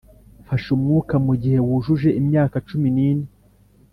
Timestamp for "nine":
2.95-3.25